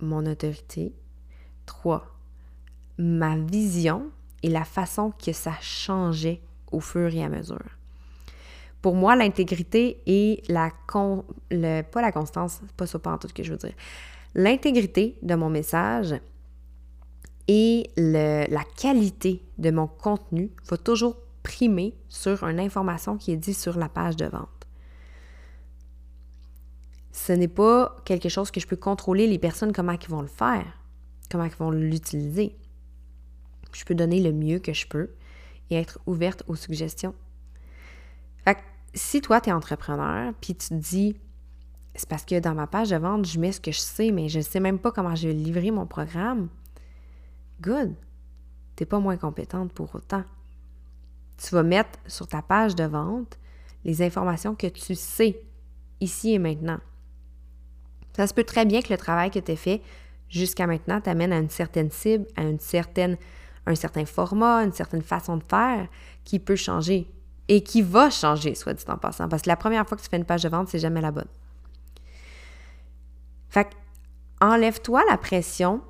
Mon 0.00 0.24
autorité. 0.26 0.94
3. 1.66 2.06
Ma 2.98 3.36
vision 3.36 4.10
et 4.42 4.48
la 4.48 4.64
façon 4.64 5.10
que 5.10 5.32
ça 5.32 5.54
changeait 5.60 6.40
au 6.72 6.80
fur 6.80 7.14
et 7.14 7.22
à 7.22 7.28
mesure. 7.28 7.78
Pour 8.80 8.94
moi, 8.94 9.16
l'intégrité 9.16 10.02
et 10.06 10.42
la 10.48 10.70
pas 10.90 12.02
la 12.02 12.12
constance, 12.12 12.60
pas 12.76 12.86
ça 12.86 12.98
pas 12.98 13.12
en 13.12 13.18
tout 13.18 13.28
ce 13.28 13.34
que 13.34 13.42
je 13.42 13.52
veux 13.52 13.58
dire. 13.58 13.74
L'intégrité 14.34 15.16
de 15.22 15.34
mon 15.34 15.48
message 15.48 16.14
et 17.48 17.90
la 17.96 18.64
qualité 18.76 19.42
de 19.58 19.70
mon 19.70 19.86
contenu 19.86 20.50
va 20.68 20.76
toujours 20.76 21.16
primer 21.42 21.94
sur 22.08 22.44
une 22.44 22.60
information 22.60 23.16
qui 23.16 23.32
est 23.32 23.36
dite 23.36 23.58
sur 23.58 23.78
la 23.78 23.88
page 23.88 24.16
de 24.16 24.26
vente. 24.26 24.48
Ce 27.12 27.32
n'est 27.32 27.48
pas 27.48 27.96
quelque 28.04 28.28
chose 28.28 28.50
que 28.50 28.60
je 28.60 28.66
peux 28.66 28.76
contrôler 28.76 29.26
les 29.26 29.38
personnes 29.38 29.72
comment 29.72 29.92
ils 29.92 30.08
vont 30.08 30.22
le 30.22 30.26
faire, 30.26 30.66
comment 31.30 31.44
ils 31.44 31.50
vont 31.50 31.70
l'utiliser 31.70 32.56
je 33.74 33.84
peux 33.84 33.94
donner 33.94 34.20
le 34.20 34.32
mieux 34.32 34.58
que 34.58 34.72
je 34.72 34.86
peux 34.86 35.10
et 35.70 35.76
être 35.76 35.98
ouverte 36.06 36.42
aux 36.46 36.56
suggestions. 36.56 37.14
Si 38.96 39.20
toi, 39.20 39.40
tu 39.40 39.50
es 39.50 39.52
entrepreneur, 39.52 40.32
puis 40.40 40.54
tu 40.54 40.68
te 40.68 40.74
dis, 40.74 41.16
c'est 41.96 42.08
parce 42.08 42.24
que 42.24 42.38
dans 42.38 42.54
ma 42.54 42.68
page 42.68 42.90
de 42.90 42.96
vente, 42.96 43.26
je 43.26 43.40
mets 43.40 43.50
ce 43.50 43.60
que 43.60 43.72
je 43.72 43.80
sais, 43.80 44.12
mais 44.12 44.28
je 44.28 44.38
ne 44.38 44.44
sais 44.44 44.60
même 44.60 44.78
pas 44.78 44.92
comment 44.92 45.16
je 45.16 45.26
vais 45.26 45.34
livrer 45.34 45.72
mon 45.72 45.84
programme, 45.84 46.48
good. 47.64 47.94
Tu 48.76 48.82
n'es 48.82 48.86
pas 48.86 48.98
moins 48.98 49.16
compétente 49.16 49.72
pour 49.72 49.94
autant. 49.94 50.24
Tu 51.38 51.54
vas 51.54 51.62
mettre 51.62 51.98
sur 52.06 52.26
ta 52.26 52.42
page 52.42 52.74
de 52.74 52.84
vente 52.84 53.38
les 53.84 54.02
informations 54.02 54.54
que 54.54 54.66
tu 54.66 54.94
sais 54.94 55.40
ici 56.00 56.34
et 56.34 56.38
maintenant. 56.38 56.78
Ça 58.16 58.26
se 58.26 58.34
peut 58.34 58.44
très 58.44 58.64
bien 58.64 58.80
que 58.82 58.92
le 58.92 58.98
travail 58.98 59.30
que 59.30 59.38
tu 59.38 59.52
as 59.52 59.56
fait 59.56 59.82
jusqu'à 60.28 60.66
maintenant 60.66 61.00
t'amène 61.00 61.32
à 61.32 61.38
une 61.38 61.50
certaine 61.50 61.90
cible, 61.90 62.26
à 62.36 62.42
une 62.42 62.60
certaine 62.60 63.16
un 63.66 63.74
certain 63.74 64.04
format, 64.04 64.62
une 64.62 64.72
certaine 64.72 65.02
façon 65.02 65.38
de 65.38 65.42
faire 65.42 65.88
qui 66.24 66.38
peut 66.38 66.56
changer 66.56 67.08
et 67.48 67.62
qui 67.62 67.82
va 67.82 68.10
changer, 68.10 68.54
soit 68.54 68.74
dit 68.74 68.84
en 68.88 68.96
passant, 68.96 69.28
parce 69.28 69.42
que 69.42 69.48
la 69.48 69.56
première 69.56 69.86
fois 69.86 69.96
que 69.96 70.02
tu 70.02 70.08
fais 70.08 70.16
une 70.16 70.24
page 70.24 70.42
de 70.42 70.48
vente, 70.48 70.68
c'est 70.68 70.78
jamais 70.78 71.00
la 71.00 71.10
bonne. 71.10 71.28
Fait 73.48 73.68
enlève-toi 74.40 75.02
la 75.08 75.16
pression 75.16 75.80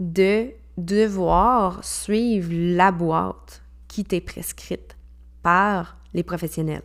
de 0.00 0.50
devoir 0.76 1.84
suivre 1.84 2.50
la 2.52 2.90
boîte 2.90 3.62
qui 3.88 4.04
t'est 4.04 4.20
prescrite 4.20 4.96
par 5.42 5.98
les 6.14 6.22
professionnels. 6.22 6.82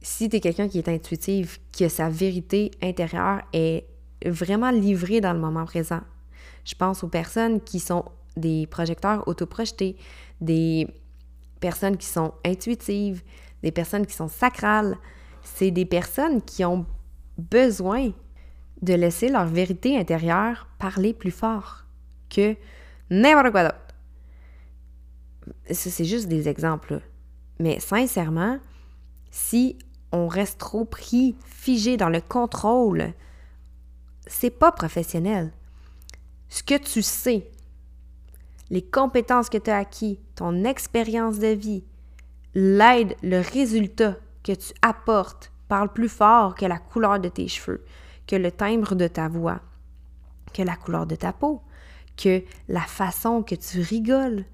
Si 0.00 0.28
tu 0.28 0.36
es 0.36 0.40
quelqu'un 0.40 0.68
qui 0.68 0.78
est 0.78 0.88
intuitif, 0.88 1.60
que 1.76 1.88
sa 1.88 2.10
vérité 2.10 2.70
intérieure 2.82 3.40
est 3.52 3.86
vraiment 4.24 4.70
livrée 4.70 5.20
dans 5.20 5.32
le 5.32 5.40
moment 5.40 5.64
présent, 5.64 6.02
je 6.64 6.74
pense 6.74 7.02
aux 7.02 7.08
personnes 7.08 7.60
qui 7.60 7.80
sont 7.80 8.04
des 8.36 8.66
projecteurs 8.66 9.26
autoprojetés, 9.28 9.96
des 10.40 10.86
personnes 11.60 11.96
qui 11.96 12.06
sont 12.06 12.34
intuitives, 12.44 13.22
des 13.62 13.72
personnes 13.72 14.06
qui 14.06 14.14
sont 14.14 14.28
sacrales. 14.28 14.96
C'est 15.42 15.70
des 15.70 15.86
personnes 15.86 16.42
qui 16.42 16.64
ont 16.64 16.86
besoin 17.38 18.12
de 18.84 18.94
laisser 18.94 19.28
leur 19.28 19.46
vérité 19.46 19.98
intérieure 19.98 20.68
parler 20.78 21.14
plus 21.14 21.30
fort 21.30 21.84
que 22.28 22.56
n'importe 23.10 23.50
quoi 23.50 23.64
d'autre. 23.64 23.78
Ça, 25.70 25.90
c'est 25.90 26.04
juste 26.04 26.28
des 26.28 26.48
exemples. 26.48 27.00
Mais 27.58 27.80
sincèrement, 27.80 28.58
si 29.30 29.78
on 30.12 30.28
reste 30.28 30.58
trop 30.58 30.84
pris, 30.84 31.36
figé 31.44 31.96
dans 31.96 32.08
le 32.08 32.20
contrôle, 32.20 33.12
c'est 34.26 34.50
pas 34.50 34.72
professionnel 34.72 35.52
ce 36.54 36.62
que 36.62 36.78
tu 36.78 37.02
sais, 37.02 37.50
les 38.70 38.82
compétences 38.82 39.50
que 39.50 39.58
tu 39.58 39.70
as 39.70 39.78
acquis, 39.78 40.20
ton 40.36 40.62
expérience 40.62 41.40
de 41.40 41.48
vie, 41.48 41.82
l'aide, 42.54 43.16
le 43.24 43.40
résultat 43.40 44.16
que 44.44 44.52
tu 44.52 44.72
apportes 44.80 45.50
parle 45.66 45.92
plus 45.92 46.08
fort 46.08 46.54
que 46.54 46.64
la 46.64 46.78
couleur 46.78 47.18
de 47.18 47.28
tes 47.28 47.48
cheveux, 47.48 47.84
que 48.26 48.36
le 48.36 48.50
timbre 48.50 48.94
de 48.94 49.08
ta 49.08 49.28
voix, 49.28 49.60
que 50.52 50.62
la 50.62 50.76
couleur 50.76 51.06
de 51.06 51.16
ta 51.16 51.32
peau, 51.32 51.62
que 52.16 52.42
la 52.68 52.80
façon 52.80 53.42
que 53.42 53.54
tu 53.54 53.80
rigoles, 53.80 54.44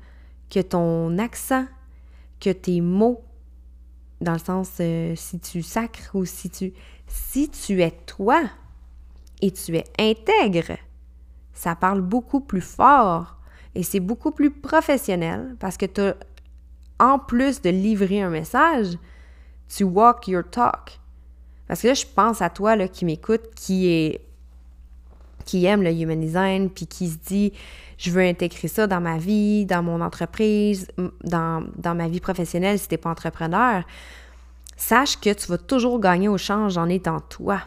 que 0.49 0.61
ton 0.61 1.19
accent, 1.19 1.67
que 2.41 2.51
tes 2.51 2.81
mots, 2.81 3.23
dans 4.21 4.33
le 4.33 4.39
sens 4.39 4.71
euh, 4.81 5.15
si 5.17 5.39
tu 5.39 5.63
sacres 5.63 6.11
ou 6.15 6.25
si 6.25 6.51
tu... 6.51 6.73
Si 7.13 7.49
tu 7.49 7.83
es 7.83 7.91
toi 7.91 8.41
et 9.43 9.51
tu 9.51 9.77
es 9.77 9.85
intègre, 9.99 10.77
ça 11.53 11.75
parle 11.75 12.03
beaucoup 12.03 12.41
plus 12.41 12.61
fort 12.61 13.37
et 13.75 13.83
c'est 13.83 13.99
beaucoup 13.99 14.31
plus 14.31 14.53
professionnel 14.53 15.57
parce 15.59 15.77
que 15.77 15.87
tu 15.87 16.03
en 17.01 17.19
plus 17.19 17.63
de 17.63 17.71
livrer 17.71 18.23
un 18.23 18.31
message, 18.31 18.97
tu 19.69 19.85
walk 19.85 20.29
your 20.29 20.45
talk. 20.49 21.01
Parce 21.71 21.83
que 21.83 21.87
là, 21.87 21.95
je 21.95 22.05
pense 22.05 22.43
à 22.43 22.51
toi 22.51 22.75
là, 22.75 22.89
qui 22.89 23.05
m'écoute, 23.05 23.43
qui 23.55 23.87
est 23.87 24.23
qui 25.45 25.67
aime 25.67 25.85
le 25.85 25.93
human 25.93 26.21
design, 26.21 26.69
puis 26.69 26.89
qui 26.89 27.09
se 27.09 27.17
dit 27.17 27.53
je 27.97 28.11
veux 28.11 28.23
intégrer 28.23 28.67
ça 28.67 28.89
dans 28.89 29.01
ma 29.01 29.19
vie, 29.19 29.67
dans 29.67 29.81
mon 29.81 30.01
entreprise, 30.01 30.89
dans, 31.23 31.65
dans 31.77 31.95
ma 31.95 32.09
vie 32.09 32.19
professionnelle 32.19 32.77
si 32.77 32.89
tu 32.89 32.95
n'es 32.95 32.99
pas 32.99 33.11
entrepreneur, 33.11 33.85
sache 34.77 35.21
que 35.21 35.33
tu 35.33 35.47
vas 35.47 35.59
toujours 35.59 36.01
gagner 36.01 36.27
au 36.27 36.39
change 36.39 36.77
en 36.77 36.89
étant 36.89 37.21
toi. 37.21 37.61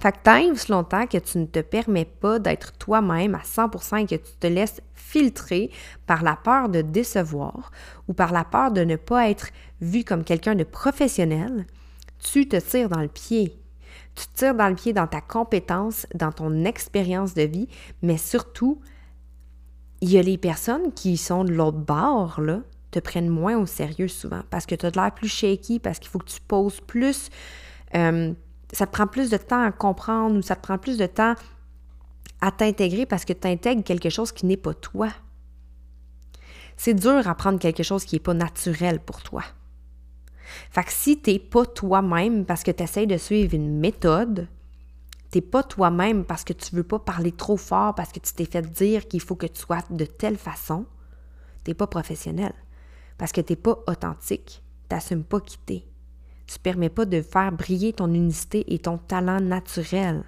Fait 0.00 0.10
que 0.10 0.18
tant 0.24 0.52
longtemps 0.68 1.06
que 1.06 1.18
tu 1.18 1.38
ne 1.38 1.46
te 1.46 1.60
permets 1.60 2.06
pas 2.06 2.40
d'être 2.40 2.72
toi-même 2.72 3.36
à 3.36 3.42
100% 3.42 3.98
et 3.98 4.06
que 4.06 4.16
tu 4.16 4.32
te 4.40 4.48
laisses 4.48 4.80
filtrer 4.94 5.70
par 6.08 6.24
la 6.24 6.34
peur 6.34 6.70
de 6.70 6.82
décevoir 6.82 7.70
ou 8.08 8.14
par 8.14 8.32
la 8.32 8.42
peur 8.42 8.72
de 8.72 8.82
ne 8.82 8.96
pas 8.96 9.30
être 9.30 9.50
vu 9.80 10.02
comme 10.02 10.24
quelqu'un 10.24 10.56
de 10.56 10.64
professionnel, 10.64 11.66
tu 12.18 12.48
te 12.48 12.56
tires 12.56 12.88
dans 12.88 13.00
le 13.00 13.08
pied. 13.08 13.58
Tu 14.14 14.26
te 14.26 14.38
tires 14.38 14.54
dans 14.54 14.68
le 14.68 14.74
pied 14.74 14.92
dans 14.92 15.06
ta 15.06 15.20
compétence, 15.20 16.06
dans 16.14 16.32
ton 16.32 16.64
expérience 16.64 17.34
de 17.34 17.42
vie, 17.42 17.68
mais 18.02 18.16
surtout, 18.16 18.80
il 20.00 20.10
y 20.10 20.18
a 20.18 20.22
les 20.22 20.38
personnes 20.38 20.92
qui 20.92 21.16
sont 21.16 21.44
de 21.44 21.52
l'autre 21.52 21.78
bord, 21.78 22.40
là, 22.40 22.60
te 22.90 22.98
prennent 22.98 23.28
moins 23.28 23.58
au 23.58 23.66
sérieux 23.66 24.08
souvent 24.08 24.42
parce 24.50 24.66
que 24.66 24.74
tu 24.74 24.86
as 24.86 24.90
l'air 24.90 25.12
plus 25.12 25.28
shaky, 25.28 25.78
parce 25.78 25.98
qu'il 25.98 26.08
faut 26.08 26.18
que 26.18 26.30
tu 26.30 26.40
poses 26.40 26.80
plus. 26.80 27.30
Euh, 27.94 28.32
ça 28.72 28.86
te 28.86 28.92
prend 28.92 29.06
plus 29.06 29.30
de 29.30 29.36
temps 29.36 29.62
à 29.62 29.72
comprendre 29.72 30.36
ou 30.36 30.42
ça 30.42 30.56
te 30.56 30.62
prend 30.62 30.78
plus 30.78 30.98
de 30.98 31.06
temps 31.06 31.34
à 32.40 32.50
t'intégrer 32.50 33.06
parce 33.06 33.24
que 33.24 33.32
tu 33.32 33.46
intègres 33.48 33.84
quelque 33.84 34.10
chose 34.10 34.32
qui 34.32 34.46
n'est 34.46 34.56
pas 34.56 34.74
toi. 34.74 35.08
C'est 36.76 36.94
dur 36.94 37.26
à 37.26 37.34
prendre 37.34 37.58
quelque 37.58 37.82
chose 37.82 38.04
qui 38.04 38.16
n'est 38.16 38.20
pas 38.20 38.34
naturel 38.34 39.00
pour 39.00 39.22
toi. 39.22 39.42
Fait 40.70 40.84
que 40.84 40.92
si 40.92 41.20
tu 41.20 41.32
n'es 41.32 41.38
pas 41.38 41.66
toi-même 41.66 42.44
parce 42.44 42.62
que 42.62 42.70
tu 42.70 42.82
essaies 42.82 43.06
de 43.06 43.16
suivre 43.16 43.54
une 43.54 43.78
méthode, 43.78 44.48
tu 45.30 45.38
n'es 45.38 45.42
pas 45.42 45.62
toi-même 45.62 46.24
parce 46.24 46.44
que 46.44 46.52
tu 46.52 46.74
veux 46.74 46.84
pas 46.84 46.98
parler 46.98 47.32
trop 47.32 47.56
fort, 47.56 47.94
parce 47.94 48.12
que 48.12 48.20
tu 48.20 48.32
t'es 48.32 48.44
fait 48.44 48.62
dire 48.62 49.08
qu'il 49.08 49.20
faut 49.20 49.36
que 49.36 49.46
tu 49.46 49.60
sois 49.60 49.82
de 49.90 50.04
telle 50.04 50.36
façon, 50.36 50.86
tu 51.64 51.70
n'es 51.70 51.74
pas 51.74 51.86
professionnel. 51.86 52.52
Parce 53.18 53.32
que 53.32 53.40
tu 53.40 53.52
n'es 53.52 53.56
pas 53.56 53.78
authentique. 53.86 54.62
Tu 54.88 54.94
n'assumes 54.94 55.24
pas 55.24 55.40
qui 55.40 55.58
tu 55.66 55.80
Tu 56.46 56.58
permets 56.58 56.90
pas 56.90 57.06
de 57.06 57.22
faire 57.22 57.50
briller 57.52 57.92
ton 57.92 58.12
unicité 58.12 58.72
et 58.72 58.78
ton 58.78 58.98
talent 58.98 59.40
naturel. 59.40 60.24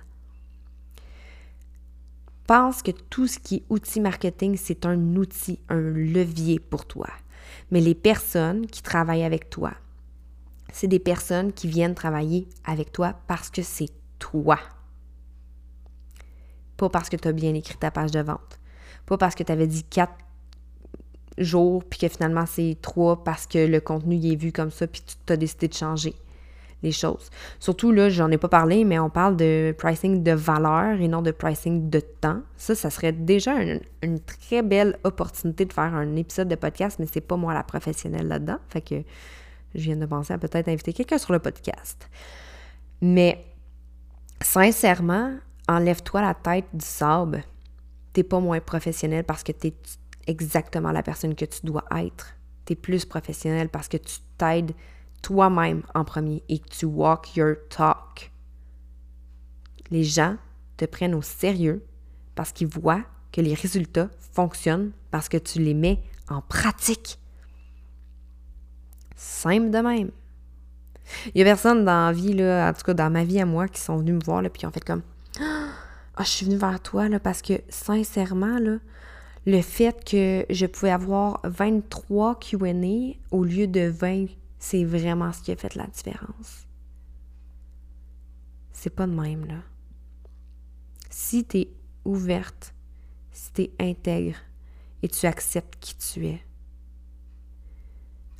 Pense 2.46 2.82
que 2.82 2.90
tout 2.90 3.26
ce 3.26 3.38
qui 3.38 3.56
est 3.56 3.64
outil 3.68 4.00
marketing, 4.00 4.56
c'est 4.56 4.86
un 4.86 5.16
outil, 5.16 5.60
un 5.68 5.80
levier 5.80 6.58
pour 6.58 6.86
toi. 6.86 7.08
Mais 7.70 7.80
les 7.80 7.94
personnes 7.94 8.66
qui 8.66 8.82
travaillent 8.82 9.24
avec 9.24 9.50
toi, 9.50 9.74
c'est 10.72 10.88
des 10.88 10.98
personnes 10.98 11.52
qui 11.52 11.68
viennent 11.68 11.94
travailler 11.94 12.48
avec 12.64 12.92
toi 12.92 13.14
parce 13.26 13.50
que 13.50 13.62
c'est 13.62 13.90
toi. 14.18 14.58
Pas 16.76 16.88
parce 16.88 17.08
que 17.08 17.16
tu 17.16 17.28
as 17.28 17.32
bien 17.32 17.54
écrit 17.54 17.76
ta 17.76 17.90
page 17.90 18.10
de 18.10 18.20
vente. 18.20 18.58
Pas 19.06 19.18
parce 19.18 19.34
que 19.34 19.42
tu 19.42 19.52
avais 19.52 19.66
dit 19.66 19.84
quatre 19.84 20.14
jours, 21.38 21.84
puis 21.84 21.98
que 22.00 22.08
finalement 22.08 22.46
c'est 22.46 22.76
trois 22.82 23.22
parce 23.22 23.46
que 23.46 23.58
le 23.58 23.80
contenu 23.80 24.16
y 24.16 24.32
est 24.32 24.36
vu 24.36 24.52
comme 24.52 24.70
ça, 24.70 24.86
puis 24.86 25.02
tu 25.26 25.32
as 25.32 25.36
décidé 25.36 25.68
de 25.68 25.74
changer 25.74 26.14
les 26.82 26.92
choses. 26.92 27.30
Surtout, 27.58 27.90
là, 27.90 28.08
j'en 28.08 28.30
ai 28.30 28.38
pas 28.38 28.48
parlé, 28.48 28.84
mais 28.84 28.98
on 28.98 29.10
parle 29.10 29.36
de 29.36 29.74
pricing 29.76 30.22
de 30.22 30.32
valeur 30.32 31.00
et 31.00 31.08
non 31.08 31.22
de 31.22 31.30
pricing 31.30 31.90
de 31.90 32.00
temps. 32.00 32.40
Ça, 32.56 32.74
ça 32.74 32.90
serait 32.90 33.12
déjà 33.12 33.54
une, 34.02 34.20
très 34.20 34.62
belle 34.62 34.96
opportunité 35.04 35.64
de 35.64 35.72
faire 35.72 35.94
un 35.94 36.14
épisode 36.16 36.48
de 36.48 36.54
podcast, 36.54 36.98
mais 37.00 37.06
c'est 37.12 37.20
pas 37.20 37.36
moi 37.36 37.52
la 37.54 37.64
professionnelle 37.64 38.28
là-dedans. 38.28 38.58
Fait 38.68 38.80
que 38.80 38.94
je 39.78 39.84
viens 39.84 39.96
de 39.96 40.06
penser 40.06 40.32
à 40.32 40.38
peut-être 40.38 40.68
inviter 40.68 40.92
quelqu'un 40.92 41.18
sur 41.18 41.32
le 41.32 41.38
podcast. 41.38 42.08
Mais 43.00 43.44
sincèrement, 44.42 45.36
enlève-toi 45.68 46.20
la 46.22 46.34
tête 46.34 46.66
du 46.72 46.84
sable. 46.84 47.44
T'es 48.12 48.22
pas 48.22 48.40
moins 48.40 48.60
professionnel 48.60 49.24
parce 49.24 49.42
que 49.42 49.52
tu 49.52 49.68
es 49.68 49.74
exactement 50.26 50.92
la 50.92 51.02
personne 51.02 51.34
que 51.34 51.44
tu 51.44 51.60
dois 51.64 51.84
être. 51.96 52.34
Tu 52.66 52.72
es 52.72 52.76
plus 52.76 53.04
professionnel 53.04 53.68
parce 53.68 53.88
que 53.88 53.96
tu 53.96 54.18
t'aides 54.36 54.72
toi-même 55.22 55.82
en 55.94 56.04
premier 56.04 56.42
et 56.48 56.58
que 56.58 56.68
tu 56.68 56.86
walk 56.86 57.36
your 57.36 57.56
talk. 57.70 58.30
Les 59.90 60.04
gens 60.04 60.36
te 60.76 60.84
prennent 60.84 61.14
au 61.14 61.22
sérieux 61.22 61.84
parce 62.34 62.52
qu'ils 62.52 62.68
voient 62.68 63.02
que 63.32 63.40
les 63.40 63.54
résultats 63.54 64.10
fonctionnent 64.32 64.92
parce 65.10 65.28
que 65.28 65.36
tu 65.36 65.60
les 65.60 65.74
mets 65.74 66.02
en 66.28 66.40
pratique. 66.42 67.18
Simple 69.20 69.70
de 69.70 69.78
même. 69.78 70.10
Il 71.34 71.38
y 71.38 71.42
a 71.42 71.44
personne 71.44 71.84
dans 71.84 72.06
la 72.06 72.12
vie, 72.12 72.34
là, 72.34 72.70
en 72.70 72.72
tout 72.72 72.84
cas 72.84 72.94
dans 72.94 73.10
ma 73.10 73.24
vie 73.24 73.40
à 73.40 73.46
moi, 73.46 73.66
qui 73.66 73.80
sont 73.80 73.96
venus 73.96 74.14
me 74.14 74.24
voir, 74.24 74.42
là, 74.42 74.48
puis 74.48 74.60
qui 74.60 74.66
ont 74.66 74.70
fait 74.70 74.84
comme 74.84 75.02
Ah, 75.40 76.24
je 76.24 76.28
suis 76.28 76.46
venue 76.46 76.56
vers 76.56 76.80
toi, 76.80 77.08
là, 77.08 77.18
parce 77.18 77.42
que 77.42 77.54
sincèrement, 77.68 78.58
là, 78.58 78.76
le 79.44 79.60
fait 79.60 80.04
que 80.04 80.46
je 80.50 80.66
pouvais 80.66 80.90
avoir 80.90 81.40
23 81.42 82.38
QA 82.38 82.74
au 83.32 83.42
lieu 83.44 83.66
de 83.66 83.88
20 83.88 84.26
c'est 84.60 84.84
vraiment 84.84 85.32
ce 85.32 85.42
qui 85.42 85.52
a 85.52 85.56
fait 85.56 85.74
la 85.74 85.86
différence. 85.86 86.66
C'est 88.72 88.90
pas 88.90 89.06
de 89.06 89.12
même, 89.12 89.46
là. 89.46 89.62
Si 91.10 91.44
tu 91.44 91.58
es 91.58 91.68
ouverte, 92.04 92.74
si 93.32 93.52
tu 93.52 93.62
es 93.62 93.72
intègre 93.80 94.36
et 95.02 95.08
tu 95.08 95.26
acceptes 95.26 95.76
qui 95.80 95.96
tu 95.96 96.26
es, 96.26 96.40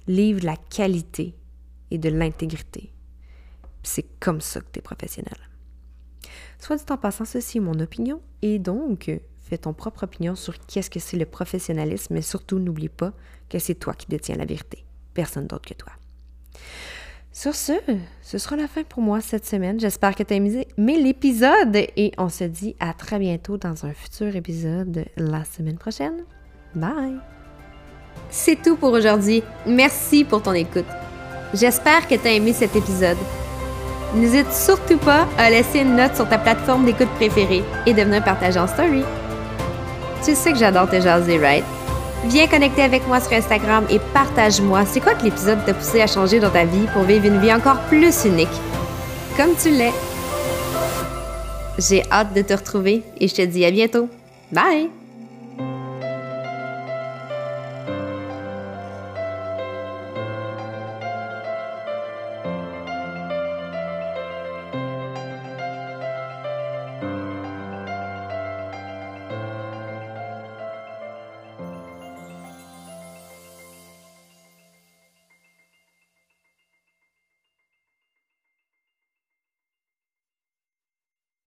livre 0.09 0.45
la 0.45 0.57
qualité 0.57 1.35
et 1.91 1.99
de 1.99 2.09
l'intégrité. 2.09 2.93
C'est 3.83 4.07
comme 4.19 4.41
ça 4.41 4.61
que 4.61 4.67
tu 4.73 4.79
es 4.81 4.83
professionnel. 4.83 5.37
Soit 6.59 6.77
dit 6.77 6.85
en 6.91 6.97
passant, 6.97 7.25
ceci 7.25 7.59
est 7.59 7.61
mon 7.61 7.79
opinion 7.79 8.21
et 8.43 8.59
donc 8.59 9.11
fais 9.39 9.59
ton 9.59 9.73
propre 9.73 10.05
opinion 10.05 10.35
sur 10.35 10.59
qu'est-ce 10.67 10.91
que 10.91 11.01
c'est 11.01 11.17
le 11.17 11.27
professionnalisme, 11.27 12.15
mais 12.15 12.23
surtout 12.23 12.59
n'oublie 12.59 12.89
pas 12.89 13.13
que 13.49 13.59
c'est 13.59 13.77
toi 13.77 13.95
qui 13.95 14.07
détiens 14.09 14.37
la 14.37 14.45
vérité, 14.45 14.85
personne 15.15 15.47
d'autre 15.47 15.69
que 15.69 15.75
toi. 15.75 15.93
Sur 17.33 17.55
ce, 17.55 17.73
ce 18.21 18.37
sera 18.37 18.57
la 18.57 18.67
fin 18.67 18.83
pour 18.83 19.01
moi 19.01 19.21
cette 19.21 19.47
semaine. 19.47 19.79
J'espère 19.79 20.15
que 20.17 20.25
tu 20.25 20.35
as 20.35 20.37
aimé 20.37 20.67
l'épisode 20.77 21.77
et 21.77 22.13
on 22.19 22.29
se 22.29 22.45
dit 22.45 22.75
à 22.81 22.93
très 22.95 23.19
bientôt 23.19 23.59
dans 23.59 23.87
un 23.87 23.93
futur 23.93 24.35
épisode 24.35 25.05
la 25.17 25.45
semaine 25.45 25.79
prochaine. 25.79 26.25
Bye! 26.75 27.38
C'est 28.31 28.63
tout 28.63 28.77
pour 28.77 28.93
aujourd'hui. 28.93 29.43
Merci 29.67 30.25
pour 30.25 30.43
ton 30.43 30.53
écoute. 30.53 30.85
J'espère 31.55 32.07
que 32.07 32.15
tu 32.15 32.29
as 32.29 32.33
aimé 32.33 32.53
cet 32.53 32.77
épisode. 32.77 33.17
N'hésite 34.15 34.53
surtout 34.53 34.99
pas 34.99 35.27
à 35.37 35.51
laisser 35.51 35.81
une 35.81 35.97
note 35.97 36.15
sur 36.17 36.29
ta 36.29 36.39
plateforme 36.39 36.85
d'écoute 36.85 37.11
préférée 37.17 37.65
et 37.87 37.93
de 37.93 38.03
venir 38.03 38.25
partager 38.25 38.59
en 38.59 38.67
story. 38.67 39.03
Tu 40.25 40.35
sais 40.35 40.53
que 40.53 40.59
j'adore 40.59 40.89
te 40.89 41.01
jaser, 41.01 41.39
right? 41.39 41.65
Viens 42.25 42.49
connecter 42.49 42.83
avec 42.83 43.07
moi 43.07 43.21
sur 43.21 43.33
Instagram 43.33 43.85
et 43.91 44.01
partage-moi 44.13 44.85
c'est 44.87 45.01
quoi 45.01 45.15
que 45.15 45.25
l'épisode 45.25 45.65
t'a 45.65 45.75
poussé 45.75 46.01
à 46.01 46.07
changer 46.07 46.41
dans 46.41 46.51
ta 46.51 46.65
vie 46.65 46.87
pour 46.93 47.03
vivre 47.03 47.27
une 47.27 47.41
vie 47.41 47.53
encore 47.53 47.81
plus 47.83 48.25
unique, 48.25 48.49
comme 49.37 49.55
tu 49.61 49.71
l'es. 49.71 49.93
J'ai 51.79 52.03
hâte 52.11 52.35
de 52.35 52.43
te 52.43 52.55
retrouver 52.55 53.03
et 53.21 53.29
je 53.29 53.35
te 53.35 53.43
dis 53.43 53.65
à 53.65 53.71
bientôt. 53.71 54.09
Bye! 54.51 54.98